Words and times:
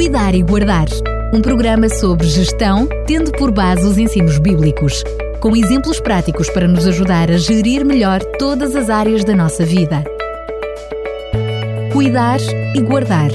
Cuidar 0.00 0.34
e 0.34 0.42
Guardar, 0.42 0.86
um 1.30 1.42
programa 1.42 1.86
sobre 1.90 2.26
gestão, 2.26 2.88
tendo 3.06 3.30
por 3.32 3.52
base 3.52 3.86
os 3.86 3.98
ensinos 3.98 4.38
bíblicos, 4.38 5.04
com 5.42 5.54
exemplos 5.54 6.00
práticos 6.00 6.48
para 6.48 6.66
nos 6.66 6.86
ajudar 6.86 7.30
a 7.30 7.36
gerir 7.36 7.84
melhor 7.84 8.24
todas 8.38 8.74
as 8.74 8.88
áreas 8.88 9.24
da 9.24 9.36
nossa 9.36 9.62
vida. 9.62 10.02
Cuidar 11.92 12.40
e 12.74 12.80
Guardar. 12.80 13.30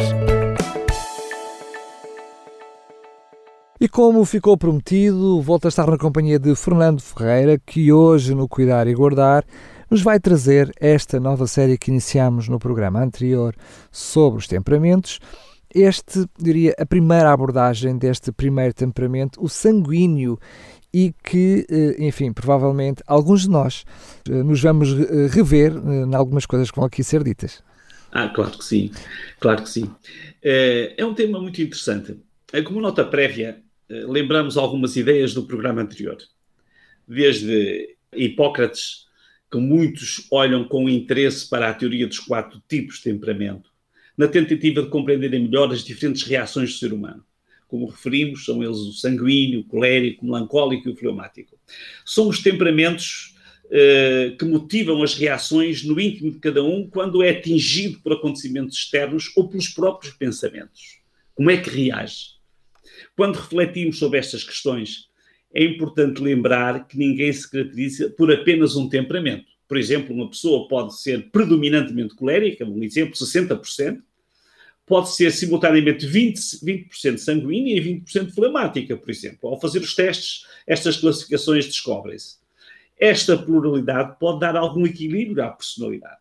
E 3.79 3.87
como 3.87 4.25
ficou 4.25 4.57
prometido, 4.57 5.39
volto 5.43 5.65
a 5.65 5.69
estar 5.69 5.85
na 5.85 5.99
companhia 5.99 6.39
de 6.39 6.55
Fernando 6.55 6.99
Ferreira, 6.99 7.61
que 7.63 7.93
hoje 7.93 8.33
no 8.33 8.49
Cuidar 8.49 8.87
e 8.87 8.95
Guardar 8.95 9.45
nos 9.87 10.01
vai 10.01 10.19
trazer 10.19 10.73
esta 10.81 11.19
nova 11.19 11.45
série 11.45 11.77
que 11.77 11.91
iniciamos 11.91 12.49
no 12.49 12.57
programa 12.57 13.03
anterior 13.03 13.53
sobre 13.91 14.39
os 14.39 14.47
temperamentos 14.47 15.19
este, 15.76 16.25
diria, 16.39 16.73
a 16.79 16.85
primeira 16.85 17.31
abordagem 17.31 17.97
deste 17.97 18.31
primeiro 18.31 18.73
temperamento, 18.73 19.43
o 19.43 19.49
sanguíneo, 19.49 20.39
e 20.95 21.13
que, 21.21 21.65
eh, 21.70 22.05
enfim, 22.07 22.31
provavelmente 22.31 23.03
alguns 23.05 23.41
de 23.41 23.49
nós 23.49 23.84
eh, 24.29 24.31
nos 24.31 24.61
vamos 24.61 24.93
eh, 24.93 25.27
rever 25.29 25.73
em 25.75 26.15
algumas 26.15 26.45
coisas 26.45 26.71
que 26.71 26.77
vão 26.77 26.85
aqui 26.85 27.03
ser 27.03 27.21
ditas. 27.21 27.61
Ah, 28.13 28.29
claro 28.29 28.57
que 28.57 28.63
sim, 28.63 28.91
claro 29.41 29.63
que 29.63 29.70
sim. 29.70 29.93
É 30.41 31.03
um 31.03 31.13
tema 31.13 31.41
muito 31.41 31.61
interessante. 31.61 32.17
Como 32.63 32.79
nota 32.79 33.03
prévia, 33.03 33.62
lembramos 33.89 34.55
algumas 34.55 34.95
ideias 34.95 35.34
do 35.34 35.43
programa 35.45 35.81
anterior. 35.81 36.17
Desde 37.05 37.98
Hipócrates, 38.13 39.07
que 39.51 39.57
muitos 39.57 40.27
olham 40.31 40.63
com 40.63 40.87
interesse 40.87 41.49
para 41.49 41.70
a 41.70 41.73
teoria 41.73 42.07
dos 42.07 42.20
quatro 42.20 42.62
tipos 42.70 42.98
de 42.98 43.03
temperamento, 43.03 43.70
na 44.17 44.27
tentativa 44.27 44.81
de 44.81 44.89
compreenderem 44.89 45.43
melhor 45.43 45.71
as 45.71 45.83
diferentes 45.83 46.23
reações 46.23 46.73
do 46.73 46.79
ser 46.79 46.93
humano. 46.93 47.23
Como 47.67 47.87
referimos, 47.87 48.45
são 48.45 48.63
eles 48.63 48.77
o 48.77 48.93
sanguíneo, 48.93 49.62
o 49.62 49.63
colérico, 49.63 50.23
o 50.23 50.29
melancólico 50.29 50.87
e 50.87 50.91
o 50.91 50.95
fleumático. 50.95 51.57
São 52.05 52.27
os 52.27 52.41
temperamentos 52.41 53.35
uh, 53.65 54.37
que 54.37 54.45
motivam 54.45 55.01
as 55.03 55.15
reações 55.15 55.84
no 55.84 55.99
íntimo 55.99 56.31
de 56.31 56.40
cada 56.40 56.63
um 56.63 56.87
quando 56.87 57.23
é 57.23 57.29
atingido 57.29 57.99
por 58.01 58.13
acontecimentos 58.13 58.77
externos 58.77 59.31
ou 59.35 59.49
pelos 59.49 59.67
próprios 59.67 60.13
pensamentos. 60.13 60.99
Como 61.34 61.49
é 61.49 61.57
que 61.57 61.70
reage? 61.70 62.35
Quando 63.15 63.35
refletimos 63.35 63.97
sobre 63.97 64.20
estas 64.20 64.44
questões, 64.44 65.09
é 65.53 65.64
importante 65.64 66.22
lembrar 66.22 66.88
que 66.88 66.97
ninguém 66.97 67.31
se 67.31 67.50
caracteriza 67.50 68.09
por 68.09 68.31
apenas 68.31 68.75
um 68.75 68.88
temperamento. 68.88 69.55
Por 69.68 69.78
exemplo, 69.78 70.16
uma 70.16 70.30
pessoa 70.30 70.68
pode 70.68 71.00
ser 71.00 71.30
predominantemente 71.32 72.16
colérica, 72.16 72.66
um 72.66 72.84
exemplo, 72.84 73.16
60%, 73.16 74.02
pode 74.86 75.10
ser 75.10 75.32
simultaneamente 75.32 76.06
20%, 76.06 76.64
20 76.64 77.18
sanguínea 77.18 77.78
e 77.78 78.02
20% 78.02 78.32
flemática, 78.32 78.96
por 78.96 79.10
exemplo. 79.10 79.50
Ao 79.50 79.60
fazer 79.60 79.80
os 79.80 79.96
testes, 79.96 80.46
estas 80.68 80.98
classificações 80.98 81.66
descobrem-se. 81.66 82.38
Esta 82.98 83.38
pluralidade 83.38 84.18
pode 84.20 84.40
dar 84.40 84.56
algum 84.56 84.86
equilíbrio 84.86 85.44
à 85.44 85.50
personalidade. 85.50 86.20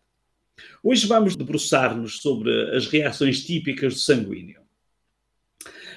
Hoje 0.83 1.07
vamos 1.07 1.37
debruçar-nos 1.37 2.21
sobre 2.21 2.75
as 2.77 2.87
reações 2.87 3.45
típicas 3.45 3.95
do 3.95 4.01
sanguíneo. 4.01 4.65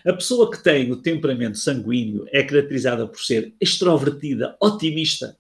A 0.06 0.14
pessoa 0.14 0.50
que 0.52 0.64
tem 0.64 0.92
o 0.92 1.02
temperamento 1.02 1.58
sanguíneo 1.58 2.28
é 2.32 2.44
caracterizada 2.44 3.08
por 3.08 3.20
ser 3.20 3.54
extrovertida, 3.60 4.56
otimista, 4.62 5.38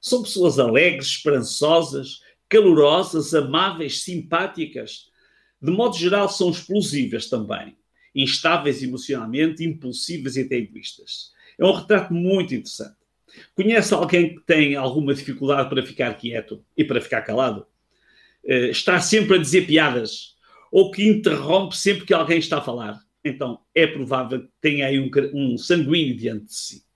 são 0.00 0.22
pessoas 0.22 0.58
alegres, 0.58 1.08
esperançosas, 1.08 2.20
calorosas, 2.48 3.34
amáveis, 3.34 4.02
simpáticas. 4.02 5.10
De 5.60 5.70
modo 5.70 5.96
geral, 5.96 6.28
são 6.28 6.50
explosivas 6.50 7.28
também, 7.28 7.76
instáveis 8.14 8.82
emocionalmente, 8.82 9.64
impulsivas 9.64 10.36
e 10.36 10.42
até 10.42 10.56
egoístas. 10.56 11.32
É 11.58 11.64
um 11.64 11.72
retrato 11.72 12.14
muito 12.14 12.54
interessante. 12.54 12.96
Conhece 13.54 13.92
alguém 13.92 14.36
que 14.36 14.40
tem 14.42 14.74
alguma 14.76 15.14
dificuldade 15.14 15.68
para 15.68 15.84
ficar 15.84 16.14
quieto 16.14 16.64
e 16.76 16.84
para 16.84 17.00
ficar 17.00 17.22
calado? 17.22 17.66
Eh, 18.44 18.70
está 18.70 19.00
sempre 19.00 19.36
a 19.36 19.38
dizer 19.38 19.66
piadas 19.66 20.36
ou 20.70 20.90
que 20.90 21.06
interrompe 21.06 21.76
sempre 21.76 22.06
que 22.06 22.14
alguém 22.14 22.38
está 22.38 22.58
a 22.58 22.62
falar? 22.62 23.00
Então 23.22 23.60
é 23.74 23.86
provável 23.86 24.42
que 24.42 24.48
tenha 24.60 24.86
aí 24.86 24.98
um, 24.98 25.10
um 25.34 25.58
sanguíneo 25.58 26.16
diante 26.16 26.46
de 26.46 26.54
si 26.54 26.87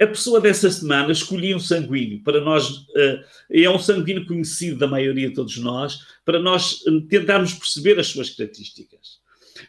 a 0.00 0.06
pessoa 0.06 0.40
dessa 0.40 0.70
semana 0.70 1.10
escolhia 1.10 1.56
um 1.56 1.60
sanguíneo 1.60 2.22
para 2.22 2.40
nós, 2.40 2.68
uh, 2.68 3.24
é 3.50 3.68
um 3.68 3.78
sanguíneo 3.78 4.26
conhecido 4.26 4.78
da 4.78 4.86
maioria 4.86 5.28
de 5.28 5.34
todos 5.34 5.58
nós, 5.58 6.06
para 6.24 6.38
nós 6.38 6.82
uh, 6.86 7.00
tentarmos 7.02 7.54
perceber 7.54 7.98
as 7.98 8.06
suas 8.06 8.30
características. 8.30 9.20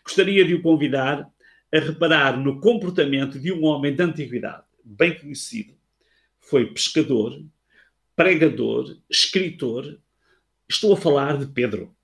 Gostaria 0.03 0.45
de 0.45 0.53
o 0.53 0.61
convidar 0.61 1.27
a 1.73 1.79
reparar 1.79 2.39
no 2.39 2.59
comportamento 2.59 3.39
de 3.39 3.51
um 3.51 3.63
homem 3.65 3.95
da 3.95 4.05
antiguidade, 4.05 4.63
bem 4.83 5.17
conhecido. 5.17 5.73
Foi 6.39 6.65
pescador, 6.67 7.39
pregador, 8.15 8.97
escritor. 9.09 9.99
Estou 10.67 10.93
a 10.93 10.97
falar 10.97 11.37
de 11.37 11.47
Pedro. 11.47 11.95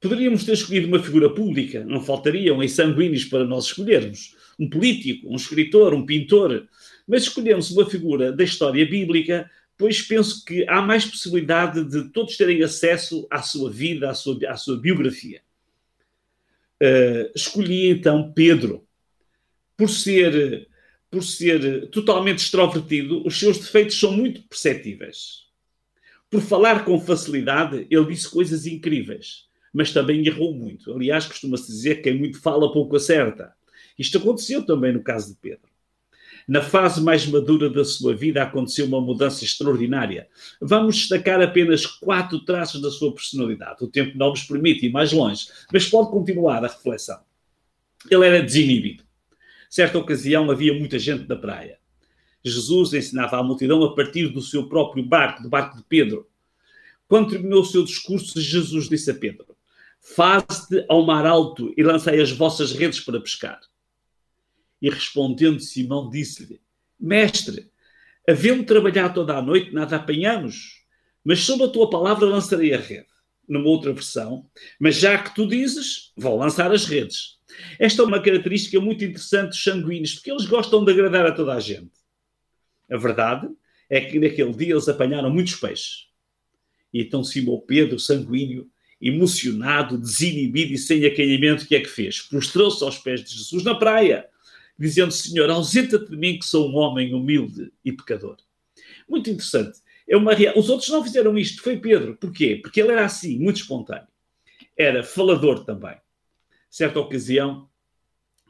Poderíamos 0.00 0.44
ter 0.44 0.52
escolhido 0.52 0.86
uma 0.86 1.02
figura 1.02 1.28
pública, 1.28 1.84
não 1.84 2.00
faltariam 2.00 2.62
em 2.62 2.68
sanguíneos 2.68 3.24
para 3.24 3.44
nós 3.44 3.66
escolhermos. 3.66 4.36
Um 4.58 4.68
político, 4.68 5.28
um 5.28 5.36
escritor, 5.36 5.92
um 5.92 6.06
pintor, 6.06 6.68
mas 7.08 7.22
escolhemos 7.22 7.70
uma 7.70 7.88
figura 7.88 8.30
da 8.30 8.44
história 8.44 8.84
bíblica, 8.84 9.50
pois 9.78 10.02
penso 10.02 10.44
que 10.44 10.68
há 10.68 10.82
mais 10.82 11.06
possibilidade 11.06 11.82
de 11.84 12.10
todos 12.10 12.36
terem 12.36 12.62
acesso 12.62 13.26
à 13.30 13.40
sua 13.40 13.70
vida, 13.70 14.10
à 14.10 14.14
sua, 14.14 14.38
à 14.46 14.56
sua 14.56 14.78
biografia. 14.78 15.40
Uh, 16.80 17.32
escolhi 17.34 17.88
então 17.88 18.32
Pedro, 18.32 18.86
por 19.76 19.88
ser, 19.88 20.68
por 21.10 21.24
ser 21.24 21.88
totalmente 21.90 22.40
extrovertido, 22.40 23.26
os 23.26 23.38
seus 23.38 23.58
defeitos 23.58 23.98
são 23.98 24.12
muito 24.12 24.42
perceptíveis. 24.42 25.48
Por 26.30 26.42
falar 26.42 26.84
com 26.84 27.00
facilidade, 27.00 27.86
ele 27.90 28.06
disse 28.06 28.28
coisas 28.28 28.66
incríveis, 28.66 29.46
mas 29.72 29.92
também 29.92 30.26
errou 30.26 30.54
muito. 30.54 30.92
Aliás, 30.92 31.26
costuma-se 31.26 31.68
dizer 31.68 31.96
que 31.96 32.02
quem 32.02 32.18
muito 32.18 32.40
fala 32.40 32.70
pouco 32.70 32.96
acerta. 32.96 33.54
Isto 33.98 34.18
aconteceu 34.18 34.64
também 34.64 34.92
no 34.92 35.02
caso 35.02 35.32
de 35.32 35.40
Pedro. 35.40 35.67
Na 36.48 36.62
fase 36.62 37.02
mais 37.02 37.26
madura 37.26 37.68
da 37.68 37.84
sua 37.84 38.14
vida 38.14 38.42
aconteceu 38.42 38.86
uma 38.86 39.02
mudança 39.02 39.44
extraordinária. 39.44 40.28
Vamos 40.58 40.96
destacar 40.96 41.42
apenas 41.42 41.84
quatro 41.84 42.40
traços 42.40 42.80
da 42.80 42.90
sua 42.90 43.12
personalidade. 43.12 43.84
O 43.84 43.86
tempo 43.86 44.16
não 44.16 44.30
nos 44.30 44.44
permite 44.44 44.86
ir 44.86 44.90
mais 44.90 45.12
longe, 45.12 45.46
mas 45.70 45.86
pode 45.86 46.10
continuar 46.10 46.64
a 46.64 46.68
reflexão. 46.68 47.20
Ele 48.10 48.26
era 48.26 48.42
desinibido. 48.42 49.04
Certa 49.68 49.98
ocasião 49.98 50.50
havia 50.50 50.72
muita 50.72 50.98
gente 50.98 51.28
na 51.28 51.36
praia. 51.36 51.78
Jesus 52.42 52.94
ensinava 52.94 53.36
à 53.36 53.42
multidão 53.42 53.84
a 53.84 53.94
partir 53.94 54.28
do 54.28 54.40
seu 54.40 54.66
próprio 54.70 55.04
barco, 55.04 55.42
do 55.42 55.50
barco 55.50 55.76
de 55.76 55.84
Pedro. 55.84 56.26
Quando 57.06 57.28
terminou 57.28 57.60
o 57.60 57.66
seu 57.66 57.84
discurso, 57.84 58.40
Jesus 58.40 58.88
disse 58.88 59.10
a 59.10 59.14
Pedro: 59.14 59.54
Faze-te 60.00 60.86
ao 60.88 61.04
mar 61.04 61.26
alto 61.26 61.74
e 61.76 61.82
lancei 61.82 62.22
as 62.22 62.30
vossas 62.30 62.72
redes 62.72 63.00
para 63.00 63.20
pescar. 63.20 63.60
E 64.80 64.88
respondendo 64.90 65.60
Simão, 65.60 66.08
disse-lhe: 66.08 66.60
Mestre, 66.98 67.70
havendo 68.28 68.64
trabalhado 68.64 69.14
toda 69.14 69.36
a 69.36 69.42
noite, 69.42 69.72
nada 69.72 69.96
apanhamos, 69.96 70.84
mas 71.24 71.40
sob 71.40 71.64
a 71.64 71.68
tua 71.68 71.90
palavra 71.90 72.26
lançarei 72.26 72.74
a 72.74 72.78
rede. 72.78 73.06
Numa 73.48 73.66
outra 73.66 73.94
versão, 73.94 74.44
mas 74.78 74.96
já 74.96 75.16
que 75.22 75.34
tu 75.34 75.46
dizes, 75.46 76.12
vou 76.14 76.36
lançar 76.36 76.70
as 76.70 76.84
redes. 76.84 77.38
Esta 77.78 78.02
é 78.02 78.04
uma 78.04 78.20
característica 78.20 78.78
muito 78.78 79.02
interessante 79.02 79.50
dos 79.50 79.62
sanguíneos, 79.62 80.14
porque 80.14 80.30
eles 80.30 80.44
gostam 80.44 80.84
de 80.84 80.92
agradar 80.92 81.24
a 81.24 81.32
toda 81.32 81.54
a 81.54 81.60
gente. 81.60 81.90
A 82.90 82.98
verdade 82.98 83.48
é 83.88 84.02
que 84.02 84.18
naquele 84.18 84.52
dia 84.52 84.74
eles 84.74 84.86
apanharam 84.86 85.30
muitos 85.30 85.54
peixes. 85.54 86.08
E 86.92 87.00
então 87.00 87.24
Simão 87.24 87.58
Pedro, 87.66 87.98
sanguíneo, 87.98 88.68
emocionado, 89.00 89.96
desinibido 89.96 90.74
e 90.74 90.78
sem 90.78 91.04
acanhamento, 91.06 91.64
o 91.64 91.66
que 91.66 91.76
é 91.76 91.80
que 91.80 91.88
fez? 91.88 92.20
Prostrou-se 92.20 92.82
aos 92.82 92.98
pés 92.98 93.22
de 93.22 93.34
Jesus 93.34 93.62
na 93.62 93.74
praia 93.74 94.26
dizendo: 94.78 95.12
Senhor, 95.12 95.50
ausenta-te 95.50 96.10
de 96.10 96.16
mim, 96.16 96.38
que 96.38 96.46
sou 96.46 96.70
um 96.70 96.76
homem 96.76 97.14
humilde 97.14 97.72
e 97.84 97.92
pecador. 97.92 98.36
Muito 99.08 99.28
interessante. 99.30 99.80
É 100.08 100.16
uma 100.16 100.32
Os 100.56 100.70
outros 100.70 100.88
não 100.88 101.04
fizeram 101.04 101.36
isto, 101.36 101.62
foi 101.62 101.78
Pedro. 101.78 102.16
Porquê? 102.16 102.56
Porque 102.56 102.80
ele 102.80 102.92
era 102.92 103.04
assim, 103.04 103.38
muito 103.38 103.56
espontâneo. 103.56 104.08
Era 104.76 105.02
falador 105.02 105.64
também. 105.64 105.96
Certa 106.70 107.00
ocasião, 107.00 107.68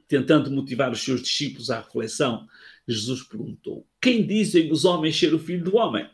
tentando 0.06 0.50
motivar 0.50 0.92
os 0.92 1.02
seus 1.02 1.22
discípulos 1.22 1.70
à 1.70 1.80
reflexão, 1.80 2.46
Jesus 2.86 3.22
perguntou: 3.22 3.86
Quem 4.00 4.26
dizem 4.26 4.70
os 4.70 4.84
homens 4.84 5.19
ser 5.19 5.34
o 5.34 5.38
filho 5.38 5.64
do 5.64 5.76
homem? 5.76 6.08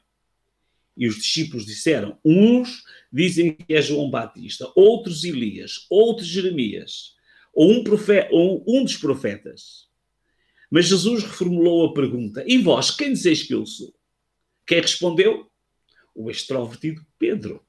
E 0.97 1.09
os 1.09 1.17
discípulos 1.17 1.67
disseram: 1.67 2.19
Uns 2.25 2.85
dizem 3.13 3.53
que 3.53 3.75
é 3.75 3.83
João 3.83 4.11
Batista, 4.11 4.71
outros 4.75 5.25
Elias, 5.25 5.87
outros 5.91 6.27
Jeremias, 6.27 7.15
ou 7.53 7.71
um, 7.71 7.85
ou 8.31 8.65
um 8.67 8.85
dos 8.85 8.97
profetas. 8.97 9.89
Mas 10.75 10.87
Jesus 10.87 11.23
reformulou 11.23 11.87
a 11.87 11.95
pergunta: 11.95 12.43
E 12.49 12.59
vós, 12.59 12.91
quem 12.91 13.13
dizeis 13.13 13.45
que 13.45 13.55
eu 13.55 13.65
sou? 13.65 13.95
Quem 14.67 14.81
respondeu? 14.81 15.49
O 16.13 16.29
extrovertido 16.29 17.01
Pedro. 17.17 17.65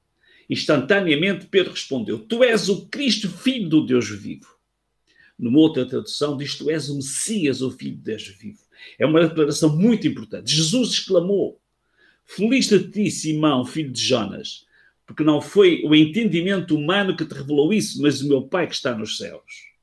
Instantaneamente, 0.50 1.46
Pedro 1.46 1.70
respondeu: 1.70 2.18
Tu 2.18 2.42
és 2.42 2.68
o 2.68 2.88
Cristo, 2.88 3.28
filho 3.28 3.68
do 3.68 3.86
Deus 3.86 4.08
vivo. 4.08 4.48
numa 5.38 5.60
outra 5.60 5.86
tradução, 5.86 6.36
diz: 6.36 6.56
Tu 6.56 6.68
és 6.68 6.88
o 6.88 6.96
Messias, 6.96 7.62
o 7.62 7.70
Filho 7.70 7.94
de 7.94 8.02
Deus 8.02 8.26
vivo. 8.26 8.58
É 8.98 9.06
uma 9.06 9.24
declaração 9.24 9.76
muito 9.76 10.08
importante. 10.08 10.52
Jesus 10.52 10.90
exclamou: 10.90 11.60
Feliz 12.24 12.68
de 12.68 12.90
ti, 12.90 13.08
Simão, 13.08 13.64
filho 13.64 13.92
de 13.92 14.02
Jonas, 14.02 14.66
porque 15.06 15.22
não 15.22 15.40
foi 15.40 15.80
o 15.84 15.94
entendimento 15.94 16.74
humano 16.74 17.16
que 17.16 17.24
te 17.24 17.34
revelou 17.34 17.72
isso, 17.72 18.02
mas 18.02 18.20
o 18.20 18.26
meu 18.26 18.48
Pai 18.48 18.66
que 18.66 18.74
está 18.74 18.98
nos 18.98 19.16
céus. 19.16 19.75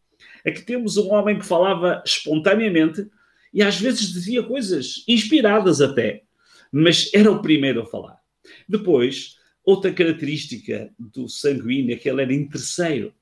Aqui 0.45 0.61
temos 0.61 0.97
um 0.97 1.11
homem 1.11 1.39
que 1.39 1.45
falava 1.45 2.03
espontaneamente 2.05 3.07
e 3.53 3.61
às 3.61 3.79
vezes 3.79 4.11
dizia 4.11 4.43
coisas 4.43 5.03
inspiradas 5.07 5.79
até, 5.79 6.23
mas 6.71 7.09
era 7.13 7.31
o 7.31 7.41
primeiro 7.41 7.81
a 7.81 7.85
falar. 7.85 8.17
Depois, 8.67 9.37
outra 9.63 9.93
característica 9.93 10.91
do 10.97 11.29
sanguíneo 11.29 11.93
é 11.93 11.97
que 11.97 12.09
ele 12.09 12.21
era 12.21 12.33
interesseiro. 12.33 13.13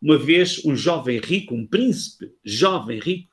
Uma 0.00 0.18
vez, 0.18 0.64
um 0.64 0.74
jovem 0.74 1.20
rico, 1.20 1.54
um 1.54 1.66
príncipe 1.66 2.32
jovem 2.42 2.98
rico, 2.98 3.30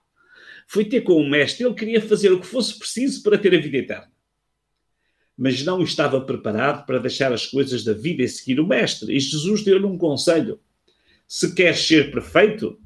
foi 0.67 0.83
ter 0.83 1.01
com 1.01 1.13
o 1.13 1.27
mestre. 1.27 1.65
Ele 1.65 1.73
queria 1.73 2.01
fazer 2.01 2.31
o 2.31 2.41
que 2.41 2.45
fosse 2.45 2.77
preciso 2.77 3.23
para 3.23 3.37
ter 3.37 3.55
a 3.55 3.59
vida 3.59 3.77
eterna. 3.77 4.11
Mas 5.37 5.63
não 5.63 5.81
estava 5.81 6.19
preparado 6.19 6.85
para 6.85 6.99
deixar 6.99 7.31
as 7.31 7.45
coisas 7.45 7.83
da 7.83 7.93
vida 7.93 8.21
e 8.21 8.27
seguir 8.27 8.59
o 8.59 8.67
mestre. 8.67 9.15
E 9.15 9.19
Jesus 9.19 9.63
deu-lhe 9.63 9.85
um 9.85 9.97
conselho: 9.97 10.59
se 11.25 11.55
queres 11.55 11.79
ser 11.79 12.11
perfeito, 12.11 12.77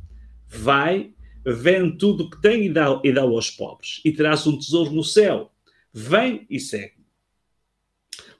vai, 0.51 1.13
vende 1.45 1.97
tudo 1.97 2.25
o 2.25 2.29
que 2.29 2.41
tem 2.41 2.65
e 2.65 2.69
dá, 2.69 2.99
e 3.03 3.11
dá 3.11 3.21
aos 3.21 3.49
pobres, 3.49 4.01
e 4.03 4.11
terás 4.11 4.45
um 4.45 4.57
tesouro 4.57 4.91
no 4.91 5.03
céu. 5.03 5.51
Vem 5.93 6.45
e 6.49 6.59
segue. 6.59 7.01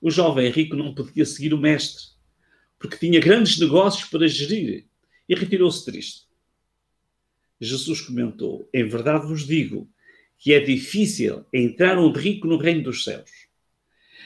O 0.02 0.12
jovem 0.12 0.50
rico 0.50 0.76
não 0.76 0.94
podia 0.94 1.26
seguir 1.26 1.54
o 1.54 1.58
mestre, 1.58 2.04
porque 2.78 2.98
tinha 2.98 3.20
grandes 3.20 3.60
negócios 3.60 4.10
para 4.10 4.28
gerir 4.28 4.86
e 5.28 5.36
retirou-se 5.36 5.86
triste. 5.86 6.28
Jesus 7.60 8.02
comentou: 8.02 8.68
Em 8.74 8.88
verdade 8.88 9.28
vos 9.28 9.46
digo 9.46 9.90
que 10.38 10.54
é 10.54 10.60
difícil 10.60 11.46
entrar 11.54 12.00
um 12.00 12.12
rico 12.12 12.48
no 12.48 12.58
reino 12.58 12.84
dos 12.84 13.04
céus. 13.04 13.30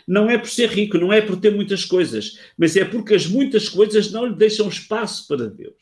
Não 0.08 0.30
é 0.30 0.38
por 0.38 0.50
ser 0.50 0.70
rico, 0.70 0.98
não 0.98 1.12
é 1.12 1.20
por 1.20 1.40
ter 1.40 1.52
muitas 1.52 1.84
coisas, 1.84 2.40
mas 2.58 2.76
é 2.78 2.86
porque 2.86 3.16
as 3.16 3.26
muitas 3.26 3.68
coisas 3.68 4.12
não 4.12 4.26
lhe 4.26 4.36
deixam 4.36 4.70
espaço 4.70 5.28
para 5.28 5.48
Deus. 5.48 5.76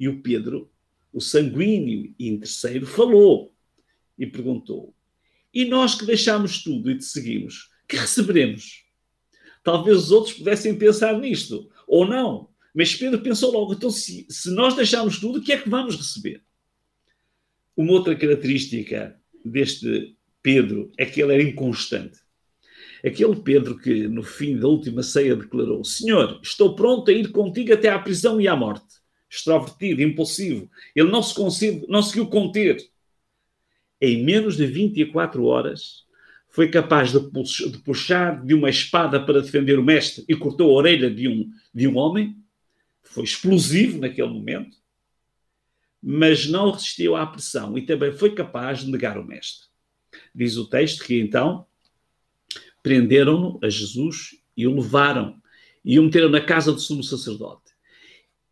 E 0.00 0.08
o 0.08 0.22
Pedro, 0.22 0.72
o 1.12 1.20
sanguíneo 1.20 2.14
e 2.18 2.28
interesseiro, 2.28 2.86
falou 2.86 3.54
e 4.18 4.26
perguntou: 4.26 4.94
E 5.52 5.66
nós 5.66 5.94
que 5.94 6.06
deixamos 6.06 6.62
tudo 6.62 6.90
e 6.90 6.96
te 6.96 7.04
seguimos, 7.04 7.68
que 7.86 7.96
receberemos. 7.96 8.86
Talvez 9.62 9.98
os 9.98 10.10
outros 10.10 10.34
pudessem 10.34 10.78
pensar 10.78 11.18
nisto, 11.20 11.70
ou 11.86 12.06
não. 12.06 12.48
Mas 12.74 12.94
Pedro 12.94 13.20
pensou 13.20 13.52
logo: 13.52 13.74
então, 13.74 13.90
se, 13.90 14.26
se 14.30 14.50
nós 14.50 14.74
deixarmos 14.74 15.20
tudo, 15.20 15.38
o 15.38 15.42
que 15.42 15.52
é 15.52 15.60
que 15.60 15.68
vamos 15.68 15.96
receber? 15.96 16.42
Uma 17.76 17.92
outra 17.92 18.16
característica 18.16 19.20
deste 19.44 20.16
Pedro 20.42 20.90
é 20.96 21.04
que 21.04 21.20
ele 21.22 21.34
era 21.34 21.42
inconstante. 21.42 22.18
Aquele 23.04 23.36
Pedro 23.36 23.78
que, 23.78 24.08
no 24.08 24.22
fim 24.22 24.58
da 24.58 24.68
última 24.68 25.02
ceia, 25.02 25.36
declarou: 25.36 25.84
Senhor, 25.84 26.40
estou 26.42 26.74
pronto 26.74 27.10
a 27.10 27.14
ir 27.14 27.32
contigo 27.32 27.74
até 27.74 27.90
à 27.90 27.98
prisão 27.98 28.40
e 28.40 28.48
à 28.48 28.56
morte. 28.56 28.99
Extrovertido, 29.30 30.02
impulsivo. 30.02 30.68
Ele 30.94 31.10
não 31.10 31.22
se 31.22 31.34
conseguiu, 31.34 31.86
não 31.88 32.00
conseguiu 32.00 32.26
conter. 32.26 32.90
Em 34.00 34.24
menos 34.24 34.56
de 34.56 34.66
24 34.66 35.44
horas, 35.44 36.04
foi 36.50 36.68
capaz 36.68 37.12
de 37.12 37.20
puxar 37.84 38.44
de 38.44 38.54
uma 38.54 38.68
espada 38.68 39.24
para 39.24 39.40
defender 39.40 39.78
o 39.78 39.84
mestre 39.84 40.24
e 40.28 40.34
cortou 40.34 40.70
a 40.70 40.74
orelha 40.74 41.08
de 41.08 41.28
um, 41.28 41.48
de 41.72 41.86
um 41.86 41.96
homem, 41.96 42.36
foi 43.02 43.24
explosivo 43.24 43.98
naquele 43.98 44.28
momento, 44.28 44.76
mas 46.02 46.48
não 46.48 46.70
resistiu 46.70 47.14
à 47.14 47.26
pressão 47.26 47.78
e 47.78 47.82
também 47.82 48.12
foi 48.12 48.34
capaz 48.34 48.80
de 48.80 48.90
negar 48.90 49.16
o 49.16 49.24
mestre. 49.24 49.68
Diz 50.34 50.56
o 50.56 50.68
texto 50.68 51.04
que 51.04 51.20
então 51.20 51.66
prenderam-no 52.82 53.60
a 53.62 53.68
Jesus 53.68 54.36
e 54.56 54.66
o 54.66 54.74
levaram 54.74 55.40
e 55.84 55.98
o 55.98 56.02
meteram 56.02 56.28
na 56.28 56.40
casa 56.40 56.72
do 56.72 56.80
sumo 56.80 57.02
sacerdote. 57.02 57.70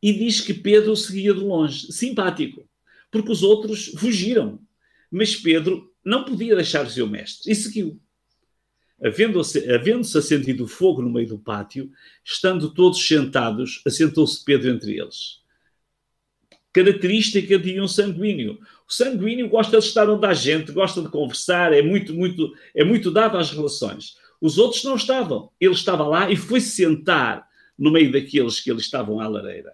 E 0.03 0.13
diz 0.13 0.41
que 0.41 0.55
Pedro 0.55 0.95
seguia 0.97 1.35
de 1.35 1.41
longe, 1.41 1.93
simpático, 1.93 2.69
porque 3.11 3.33
os 3.33 3.43
outros 3.43 3.87
fugiram. 3.99 4.61
Mas 5.11 5.35
Pedro 5.35 5.93
não 6.05 6.25
podia 6.25 6.55
deixar 6.55 6.87
o 6.87 6.91
seu 6.91 7.07
mestre 7.07 7.51
e 7.51 7.55
seguiu. 7.55 8.01
Havendo-se 9.03 9.71
havendo 9.71 10.01
acendido 10.01 10.67
fogo 10.67 11.03
no 11.03 11.11
meio 11.11 11.29
do 11.29 11.39
pátio, 11.39 11.91
estando 12.25 12.75
todos 12.75 13.07
sentados, 13.07 13.81
assentou-se 13.87 14.45
Pedro 14.45 14.71
entre 14.71 14.99
eles. 14.99 15.39
Característica 16.73 17.59
de 17.59 17.81
um 17.81 17.89
sanguíneo. 17.89 18.59
O 18.89 18.93
sanguíneo 18.93 19.49
gosta 19.49 19.79
de 19.79 19.85
estar 19.85 20.09
onde 20.11 20.27
há 20.27 20.35
gente, 20.35 20.73
gosta 20.73 21.01
de 21.01 21.09
conversar, 21.09 21.73
é 21.73 21.83
muito, 21.83 22.13
muito, 22.13 22.53
é 22.75 22.85
muito 22.85 23.11
dado 23.11 23.39
às 23.39 23.51
relações. 23.51 24.17
Os 24.41 24.59
outros 24.59 24.85
não 24.85 24.97
estavam. 24.97 25.51
Ele 25.61 25.75
estava 25.75 26.07
lá 26.07 26.31
e 26.31 26.37
foi 26.37 26.61
sentar 26.61 27.47
no 27.79 27.93
meio 27.93 28.11
daqueles 28.11 28.61
que 28.61 28.71
eles 28.71 28.83
estavam 28.83 29.21
à 29.21 29.29
lareira. 29.29 29.73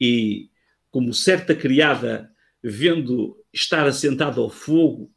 E, 0.00 0.50
como 0.90 1.12
certa 1.12 1.54
criada, 1.54 2.30
vendo 2.62 3.36
estar 3.52 3.86
assentado 3.86 4.40
ao 4.40 4.50
fogo, 4.50 5.12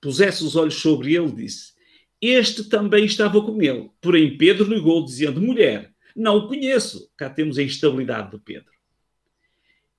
pusesse 0.00 0.44
os 0.44 0.56
olhos 0.56 0.74
sobre 0.74 1.14
ele, 1.14 1.32
disse: 1.32 1.72
Este 2.20 2.64
também 2.64 3.04
estava 3.04 3.40
com 3.40 3.60
ele. 3.62 3.90
Porém, 4.00 4.36
Pedro 4.36 4.68
negou, 4.68 5.04
dizendo: 5.04 5.40
Mulher, 5.40 5.92
não 6.14 6.36
o 6.38 6.48
conheço. 6.48 7.10
Cá 7.16 7.30
temos 7.30 7.58
a 7.58 7.62
instabilidade 7.62 8.30
de 8.32 8.38
Pedro. 8.38 8.72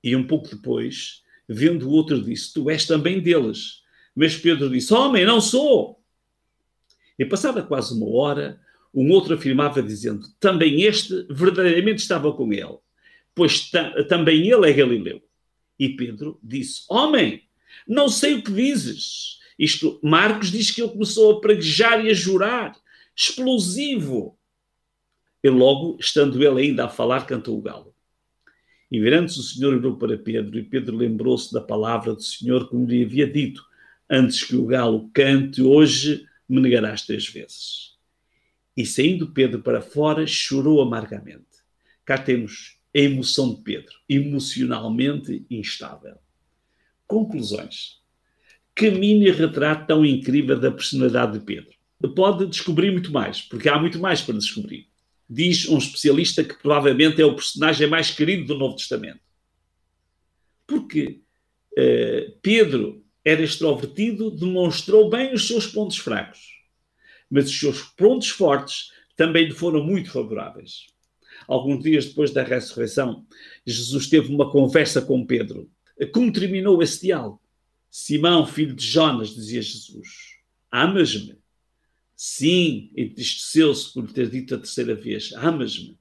E 0.03 0.15
um 0.15 0.27
pouco 0.27 0.50
depois, 0.50 1.21
vendo 1.47 1.88
o 1.88 1.91
outro, 1.91 2.21
disse: 2.21 2.53
Tu 2.53 2.69
és 2.69 2.86
também 2.86 3.21
deles. 3.21 3.81
Mas 4.15 4.38
Pedro 4.38 4.69
disse: 4.69 4.94
Homem, 4.94 5.25
não 5.25 5.39
sou. 5.39 6.01
E 7.18 7.25
passada 7.25 7.63
quase 7.63 7.94
uma 7.94 8.09
hora, 8.09 8.59
um 8.94 9.09
outro 9.12 9.33
afirmava, 9.33 9.81
dizendo: 9.81 10.25
Também 10.39 10.83
este 10.83 11.25
verdadeiramente 11.29 12.01
estava 12.01 12.31
com 12.33 12.51
ele, 12.51 12.77
pois 13.35 13.71
também 14.07 14.50
ele 14.50 14.69
é 14.69 14.74
Galileu. 14.74 15.21
E 15.80 15.89
Pedro 15.89 16.39
disse: 16.44 16.83
Homem, 16.89 17.44
não 17.88 18.07
sei 18.09 18.35
o 18.35 18.44
que 18.44 18.51
dizes. 18.51 19.39
Isto, 19.57 20.00
Marcos 20.03 20.51
diz 20.51 20.71
que 20.71 20.81
ele 20.81 20.91
começou 20.91 21.31
a 21.31 21.41
praguejar 21.41 22.03
e 22.03 22.09
a 22.09 22.13
jurar, 22.13 22.75
explosivo. 23.15 24.38
E 25.44 25.50
logo, 25.50 25.97
estando 26.00 26.41
ele 26.44 26.62
ainda 26.62 26.85
a 26.85 26.89
falar, 26.89 27.25
cantou 27.25 27.57
o 27.57 27.62
galo. 27.62 27.94
E 28.89 29.00
virando-se 29.00 29.39
o 29.39 29.44
Senhor 29.44 29.74
olhou 29.74 29.97
para 29.97 30.17
Pedro, 30.17 30.58
e 30.58 30.63
Pedro 30.63 30.96
lembrou-se 30.96 31.51
da 31.51 31.62
palavra 31.62 32.13
do 32.13 32.22
Senhor, 32.22 32.69
como 32.69 32.86
lhe 32.86 33.03
havia 33.03 33.27
dito: 33.27 33.63
Antes 34.10 34.43
que 34.43 34.55
o 34.55 34.65
galo 34.65 35.10
cante, 35.13 35.62
hoje 35.62 36.25
me 36.48 36.62
negarás 36.62 37.01
três 37.01 37.27
vezes. 37.27 37.93
E 38.75 38.86
saindo 38.86 39.31
Pedro 39.31 39.62
para 39.62 39.81
fora, 39.81 40.25
chorou 40.25 40.81
amargamente. 40.81 41.46
Cá 42.05 42.17
temos 42.17 42.79
a 42.95 43.00
emoção 43.00 43.55
de 43.55 43.62
Pedro, 43.62 43.93
emocionalmente 44.07 45.45
instável. 45.50 46.15
Conclusões. 47.07 48.01
Que 48.75 48.91
mini 48.91 49.31
retrato 49.31 49.88
tão 49.88 50.05
incrível 50.05 50.59
da 50.59 50.71
personalidade 50.71 51.39
de 51.39 51.45
Pedro. 51.45 51.73
Pode 52.15 52.45
descobrir 52.47 52.91
muito 52.91 53.12
mais, 53.12 53.41
porque 53.41 53.69
há 53.69 53.79
muito 53.79 54.00
mais 54.00 54.21
para 54.21 54.35
descobrir. 54.35 54.88
Diz 55.29 55.67
um 55.69 55.77
especialista 55.77 56.43
que 56.43 56.55
provavelmente 56.62 57.21
é 57.21 57.25
o 57.25 57.35
personagem 57.35 57.88
mais 57.88 58.12
querido 58.12 58.45
do 58.45 58.57
Novo 58.57 58.75
Testamento. 58.75 59.21
Porque 60.67 61.21
uh, 61.77 62.31
Pedro 62.41 63.03
era 63.23 63.41
extrovertido, 63.41 64.29
demonstrou 64.29 65.09
bem 65.09 65.33
os 65.33 65.47
seus 65.47 65.65
pontos 65.65 65.97
fracos, 65.97 66.39
mas 67.29 67.50
os 67.50 67.57
seus 67.57 67.81
pontos 67.81 68.29
fortes 68.29 68.91
também 69.15 69.45
lhe 69.45 69.53
foram 69.53 69.83
muito 69.83 70.12
favoráveis. 70.12 70.92
Alguns 71.48 71.84
dias 71.84 72.06
depois 72.06 72.32
da 72.32 72.44
ressurreição, 72.44 73.25
Jesus 73.66 74.08
teve 74.08 74.34
uma 74.34 74.52
conversa 74.52 75.02
com 75.02 75.25
Pedro. 75.25 75.70
Como 76.12 76.32
terminou 76.32 76.82
esse 76.82 77.02
diálogo? 77.02 77.42
Simão, 77.90 78.46
filho 78.46 78.75
de 78.75 78.86
Jonas, 78.86 79.30
dizia 79.30 79.62
Jesus, 79.62 80.08
amas-me? 80.72 81.38
Sim, 82.16 82.92
entristeceu-se 82.96 83.94
por 83.94 84.06
lhe 84.06 84.13
ter 84.13 84.30
dito 84.30 84.56
a 84.56 84.58
terceira 84.58 84.96
vez, 84.96 85.32
amas-me? 85.34 86.00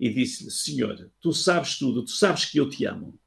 E 0.00 0.10
disse-lhe, 0.10 0.50
Senhor, 0.50 1.10
tu 1.20 1.32
sabes 1.32 1.78
tudo, 1.78 2.04
tu 2.04 2.10
sabes 2.10 2.46
que 2.46 2.58
eu 2.58 2.68
te 2.68 2.84
amo. 2.84 3.18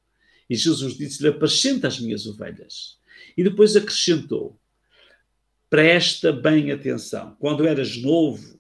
E 0.50 0.56
Jesus 0.56 0.98
disse-lhe, 0.98 1.30
apacenta 1.30 1.88
as 1.88 2.00
minhas 2.00 2.26
ovelhas. 2.26 2.98
E 3.38 3.44
depois 3.44 3.76
acrescentou, 3.76 4.60
presta 5.70 6.32
bem 6.34 6.72
atenção, 6.72 7.36
quando 7.40 7.66
eras 7.66 7.98
novo, 7.98 8.57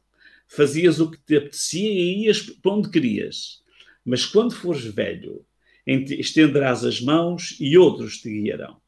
fazias 0.47 0.99
o 0.99 1.11
que 1.11 1.17
te 1.19 1.37
apetecia 1.37 1.89
e 1.89 2.25
ias 2.25 2.41
para 2.41 2.71
onde 2.71 2.89
querias. 2.89 3.61
Mas 4.05 4.25
quando 4.25 4.53
fores 4.53 4.85
velho, 4.85 5.45
estenderás 5.85 6.83
as 6.83 7.01
mãos 7.01 7.55
e 7.59 7.77
outros 7.77 8.19
te 8.19 8.29
guiarão. 8.29 8.81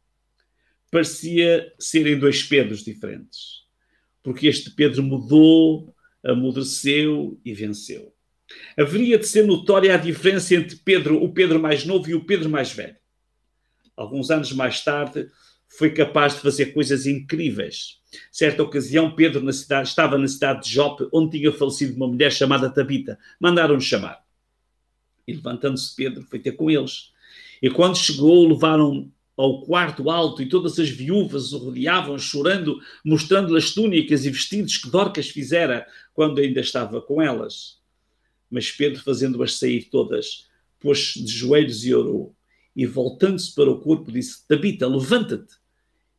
Parecia 0.92 1.72
serem 1.78 2.18
dois 2.18 2.42
Pedros 2.42 2.84
diferentes, 2.84 3.64
porque 4.24 4.48
este 4.48 4.72
Pedro 4.72 5.04
mudou, 5.04 5.94
amadureceu 6.24 7.40
e 7.46 7.54
venceu. 7.54 8.14
Haveria 8.78 9.18
de 9.18 9.28
ser 9.28 9.46
notória 9.46 9.94
a 9.94 9.98
diferença 9.98 10.56
entre 10.56 10.78
Pedro, 10.78 11.22
o 11.22 11.32
Pedro 11.32 11.60
mais 11.60 11.86
novo 11.86 12.10
e 12.10 12.16
o 12.16 12.26
Pedro 12.26 12.50
mais 12.50 12.72
velho. 12.72 12.98
Alguns 13.96 14.32
anos 14.32 14.52
mais 14.54 14.84
tarde, 14.84 15.28
foi 15.70 15.92
capaz 15.92 16.34
de 16.34 16.40
fazer 16.42 16.74
coisas 16.74 17.06
incríveis. 17.06 18.00
Certa 18.32 18.64
ocasião, 18.64 19.16
Pedro 19.16 19.42
na 19.42 19.54
cidade, 19.54 19.88
estava 19.88 20.18
na 20.18 20.28
cidade 20.28 20.64
de 20.64 20.74
Jope, 20.74 21.08
onde 21.14 21.38
tinha 21.38 21.52
falecido 21.54 21.96
uma 21.96 22.08
mulher 22.08 22.32
chamada 22.32 22.70
Tabita. 22.70 23.20
Mandaram-no 23.40 23.80
chamar. 23.80 24.24
E 25.28 25.34
levantando-se 25.34 25.96
Pedro, 25.96 26.24
foi 26.24 26.40
ter 26.40 26.54
com 26.54 26.72
eles. 26.72 27.12
E 27.62 27.70
quando 27.70 27.96
chegou, 27.96 28.48
levaram 28.48 29.12
ao 29.38 29.62
quarto 29.62 30.10
alto 30.10 30.42
e 30.42 30.50
todas 30.50 30.78
as 30.80 30.90
viúvas 30.90 31.54
o 31.54 31.60
rodeavam, 31.60 32.18
chorando, 32.18 32.80
mostrando-lhe 33.06 33.58
as 33.58 33.72
túnicas 33.72 34.26
e 34.26 34.32
vestidos 34.32 34.76
que 34.76 34.90
Dorcas 34.90 35.30
fizera 35.30 35.88
quando 36.14 36.42
ainda 36.42 36.60
estava 36.60 37.00
com 37.02 37.22
elas. 37.22 37.80
Mas 38.50 38.72
Pedro, 38.72 39.02
fazendo-as 39.02 39.54
sair 39.54 39.84
todas, 39.84 40.50
pôs-se 40.80 41.24
de 41.24 41.32
joelhos 41.32 41.86
e 41.86 41.94
orou. 41.94 42.36
E 42.80 42.86
voltando-se 42.86 43.54
para 43.54 43.70
o 43.70 43.78
corpo, 43.78 44.10
disse: 44.10 44.48
Tabita, 44.48 44.88
levanta-te. 44.88 45.54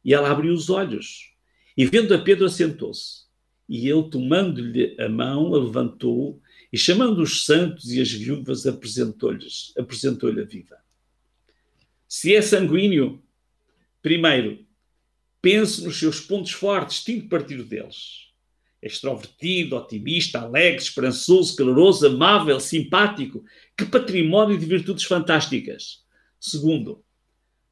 E 0.05 0.13
ela 0.13 0.31
abriu 0.31 0.53
os 0.53 0.69
olhos. 0.69 1.33
E 1.75 1.87
vendo 1.87 2.13
a 2.13 2.19
Pedro, 2.19 2.45
assentou-se. 2.45 3.23
E 3.67 3.89
ele, 3.89 4.03
tomando-lhe 4.11 4.95
a 5.01 5.09
mão, 5.09 5.55
a 5.55 5.59
levantou 5.59 6.39
e, 6.71 6.77
chamando 6.77 7.23
os 7.23 7.47
santos 7.47 7.91
e 7.91 7.99
as 7.99 8.13
viúvas, 8.13 8.67
apresentou-lhes, 8.67 9.73
apresentou-lhe 9.75 10.43
a 10.43 10.45
viva. 10.45 10.77
Se 12.07 12.35
é 12.35 12.43
sanguíneo, 12.43 13.23
primeiro, 14.03 14.63
pense 15.41 15.83
nos 15.83 15.99
seus 15.99 16.21
pontos 16.21 16.53
fortes, 16.53 17.03
tente 17.03 17.27
partir 17.27 17.63
deles. 17.63 18.29
É 18.83 18.87
extrovertido, 18.87 19.77
otimista, 19.77 20.41
alegre, 20.41 20.83
esperançoso, 20.83 21.57
caloroso, 21.57 22.07
amável, 22.07 22.61
simpático. 22.61 23.43
Que 23.75 23.87
património 23.87 24.59
de 24.59 24.67
virtudes 24.67 25.05
fantásticas. 25.05 26.05
Segundo, 26.41 27.05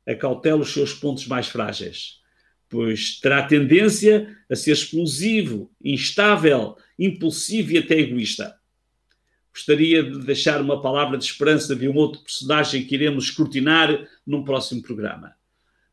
acautela 0.06 0.60
os 0.60 0.72
seus 0.72 0.92
pontos 0.92 1.26
mais 1.26 1.48
frágeis, 1.48 2.20
pois 2.68 3.18
terá 3.18 3.42
tendência 3.42 4.36
a 4.50 4.54
ser 4.54 4.72
explosivo, 4.72 5.70
instável, 5.82 6.76
impulsivo 6.98 7.72
e 7.72 7.78
até 7.78 7.98
egoísta. 7.98 8.58
Gostaria 9.52 10.02
de 10.02 10.20
deixar 10.20 10.60
uma 10.60 10.80
palavra 10.80 11.16
de 11.16 11.24
esperança 11.24 11.74
de 11.74 11.88
um 11.88 11.94
outro 11.96 12.20
personagem 12.20 12.84
que 12.84 12.94
iremos 12.94 13.24
escrutinar 13.24 14.06
num 14.26 14.44
próximo 14.44 14.82
programa. 14.82 15.34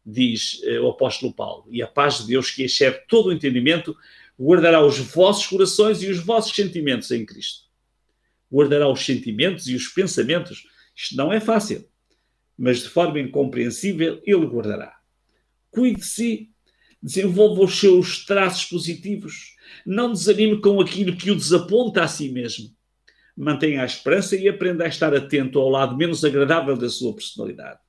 Diz 0.06 0.62
eh, 0.64 0.80
o 0.80 0.90
apóstolo 0.90 1.34
Paulo: 1.34 1.66
E 1.72 1.82
a 1.82 1.88
paz 1.88 2.20
de 2.20 2.28
Deus, 2.28 2.52
que 2.52 2.64
excede 2.64 3.00
todo 3.08 3.28
o 3.28 3.34
entendimento, 3.34 3.96
guardará 4.40 4.86
os 4.86 5.00
vossos 5.00 5.48
corações 5.48 6.04
e 6.04 6.10
os 6.10 6.20
vossos 6.20 6.56
sentimentos 6.56 7.10
em 7.10 7.26
Cristo. 7.26 7.64
Guardará 8.52 8.88
os 8.88 9.04
sentimentos 9.04 9.68
e 9.68 9.74
os 9.74 9.88
pensamentos. 9.88 10.68
Isto 10.96 11.16
não 11.16 11.34
é 11.34 11.40
fácil, 11.40 11.90
mas 12.58 12.80
de 12.80 12.90
forma 12.90 13.20
incompreensível 13.20 14.22
ele 14.26 14.46
guardará. 14.46 14.96
Cuide 15.72 16.00
de 16.00 16.06
si, 16.06 16.50
desenvolva 17.02 17.64
os 17.64 17.80
seus 17.80 18.26
traços 18.26 18.66
positivos, 18.66 19.56
não 19.86 20.12
desanime 20.12 20.62
com 20.62 20.80
aquilo 20.80 21.16
que 21.16 21.32
o 21.32 21.36
desaponta 21.36 22.04
a 22.04 22.08
si 22.08 22.30
mesmo 22.30 22.76
mantenha 23.36 23.82
a 23.82 23.86
esperança 23.86 24.36
e 24.36 24.48
aprenda 24.48 24.86
a 24.86 24.88
estar 24.88 25.14
atento 25.14 25.60
ao 25.60 25.70
lado 25.70 25.98
menos 25.98 26.24
agradável 26.24 26.78
da 26.78 26.90
sua 26.90 27.14
personalidade. 27.14 27.80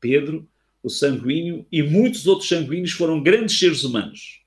Pedro, 0.00 0.48
o 0.82 0.90
sanguíneo 0.90 1.64
e 1.70 1.82
muitos 1.82 2.26
outros 2.26 2.48
sanguíneos 2.48 2.90
foram 2.92 3.22
grandes 3.22 3.58
seres 3.58 3.84
humanos. 3.84 4.42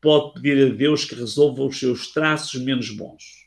Pode 0.00 0.34
pedir 0.34 0.66
a 0.66 0.74
Deus 0.74 1.04
que 1.04 1.14
resolva 1.14 1.62
os 1.62 1.78
seus 1.78 2.08
traços 2.12 2.60
menos 2.60 2.90
bons. 2.90 3.46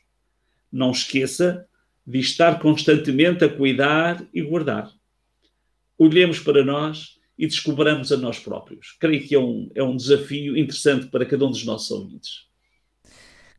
Não 0.72 0.90
esqueça 0.90 1.66
de 2.06 2.18
estar 2.18 2.58
constantemente 2.60 3.44
a 3.44 3.48
cuidar 3.48 4.26
e 4.32 4.40
guardar. 4.40 4.90
Olhemos 5.98 6.38
para 6.38 6.64
nós 6.64 7.16
e 7.38 7.46
descobramos 7.46 8.12
a 8.12 8.16
nós 8.16 8.38
próprios. 8.38 8.96
Creio 9.00 9.26
que 9.26 9.34
é 9.34 9.38
um, 9.38 9.70
é 9.74 9.82
um 9.82 9.96
desafio 9.96 10.56
interessante 10.56 11.06
para 11.06 11.26
cada 11.26 11.44
um 11.44 11.50
dos 11.50 11.64
nossos 11.64 11.90
ouvintes. 11.90 12.46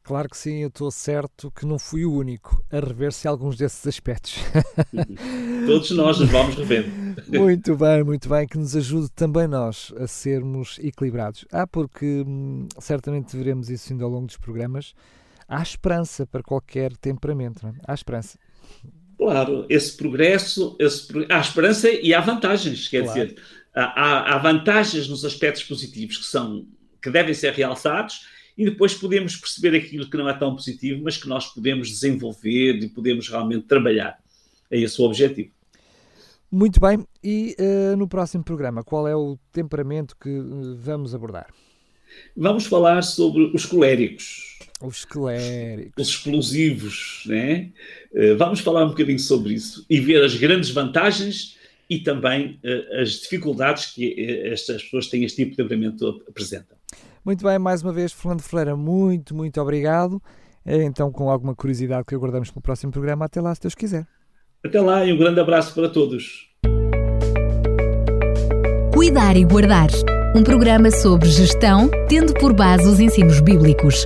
Claro 0.08 0.30
que 0.30 0.38
sim, 0.38 0.60
eu 0.60 0.70
estou 0.70 0.90
certo 0.90 1.52
que 1.52 1.66
não 1.66 1.78
fui 1.78 2.06
o 2.06 2.14
único 2.14 2.64
a 2.72 2.80
rever-se 2.80 3.28
alguns 3.28 3.58
desses 3.58 3.86
aspectos. 3.86 4.36
Todos 5.68 5.92
nós 5.92 6.18
nos 6.18 6.30
vamos 6.30 6.56
revendo. 6.56 6.88
Muito 7.28 7.76
bem, 7.76 8.04
muito 8.06 8.30
bem, 8.30 8.48
que 8.48 8.58
nos 8.58 8.74
ajude 8.74 9.10
também 9.12 9.48
nós 9.48 9.92
a 9.98 10.08
sermos 10.08 10.80
equilibrados. 10.80 11.44
Ah, 11.52 11.68
porque 11.68 12.24
hum, 12.26 12.70
certamente 12.80 13.36
veremos 13.36 13.70
isso 13.70 13.92
ainda 13.92 14.06
ao 14.06 14.10
longo 14.10 14.28
dos 14.28 14.38
programas. 14.38 14.94
Há 15.46 15.62
esperança 15.62 16.26
para 16.26 16.42
qualquer 16.42 16.96
temperamento, 16.96 17.64
não 17.64 17.72
é? 17.72 17.76
Há 17.86 17.94
esperança. 17.94 18.40
Claro, 19.18 19.66
esse 19.68 19.98
progresso, 19.98 20.76
esse, 20.80 21.08
há 21.30 21.40
esperança 21.40 21.90
e 21.90 22.14
há 22.14 22.22
vantagens, 22.22 22.88
quer 22.88 23.04
claro. 23.04 23.28
dizer, 23.28 23.42
há, 23.74 24.36
há 24.36 24.38
vantagens 24.38 25.08
nos 25.08 25.26
aspectos 25.26 25.64
positivos 25.64 26.18
que 26.18 26.26
são 26.26 26.68
que 27.02 27.10
devem 27.10 27.34
ser 27.34 27.54
realçados 27.54 28.28
e 28.58 28.66
depois 28.66 28.94
podemos 28.94 29.36
perceber 29.36 29.78
aquilo 29.78 30.10
que 30.10 30.18
não 30.18 30.28
é 30.28 30.34
tão 30.34 30.56
positivo, 30.56 31.04
mas 31.04 31.18
que 31.18 31.28
nós 31.28 31.48
podemos 31.48 31.90
desenvolver 31.90 32.78
e 32.80 32.90
podemos 32.90 33.30
realmente 33.30 33.66
trabalhar. 33.68 34.18
É 34.70 34.80
esse 34.80 35.00
o 35.00 35.06
objetivo. 35.06 35.52
Muito 36.52 36.80
bem, 36.80 37.06
e 37.24 37.56
uh, 37.60 37.98
no 37.98 38.08
próximo 38.08 38.44
programa, 38.44 38.84
qual 38.84 39.08
é 39.08 39.16
o 39.16 39.38
temperamento 39.52 40.16
que 40.20 40.30
uh, 40.30 40.76
vamos 40.78 41.14
abordar? 41.14 41.48
Vamos 42.36 42.66
falar 42.66 43.04
sobre 43.04 43.52
os 43.54 43.66
coléricos. 43.66 44.57
Os 44.82 45.06
coléricos. 45.06 45.94
Os 45.98 46.10
explosivos, 46.10 47.24
né? 47.26 47.70
Uh, 48.12 48.38
vamos 48.38 48.60
falar 48.60 48.86
um 48.86 48.90
bocadinho 48.90 49.20
sobre 49.20 49.54
isso 49.54 49.86
e 49.90 50.00
ver 50.00 50.24
as 50.24 50.36
grandes 50.36 50.70
vantagens 50.70 51.58
e 51.90 52.00
também 52.00 52.60
as 53.00 53.12
dificuldades 53.12 53.94
que 53.94 54.14
estas 54.44 54.84
pessoas 54.84 55.08
têm 55.08 55.24
este 55.24 55.38
tipo 55.38 55.52
de 55.52 55.58
temperamento 55.58 56.22
apresentam. 56.28 56.76
Muito 57.24 57.46
bem, 57.46 57.58
mais 57.58 57.82
uma 57.82 57.94
vez, 57.94 58.12
Fernando 58.12 58.42
Ferreira, 58.42 58.76
muito, 58.76 59.34
muito 59.34 59.62
obrigado. 59.62 60.22
Então, 60.66 61.10
com 61.14 61.30
alguma 61.30 61.56
curiosidade 61.56 62.04
que 62.06 62.14
aguardamos 62.14 62.52
pelo 62.52 62.62
próximo 62.62 62.92
programa, 62.92 63.24
até 63.24 63.40
lá, 63.40 63.56
se 63.56 63.62
Deus 63.62 63.74
quiser. 63.74 64.06
Até 64.66 64.82
lá 64.82 65.06
e 65.06 65.14
um 65.14 65.18
grande 65.18 65.40
abraço 65.40 65.74
para 65.74 65.88
todos. 65.88 66.50
Cuidar 68.94 69.38
e 69.38 69.46
Guardar 69.46 69.88
um 70.36 70.44
programa 70.44 70.92
sobre 70.92 71.30
gestão, 71.30 71.90
tendo 72.08 72.34
por 72.34 72.54
base 72.54 72.88
os 72.88 73.00
ensinos 73.00 73.40
bíblicos, 73.40 74.06